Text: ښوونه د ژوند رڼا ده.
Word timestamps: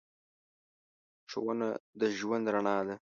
ښوونه 1.29 1.69
د 1.99 2.01
ژوند 2.17 2.45
رڼا 2.53 2.77
ده. 2.87 2.95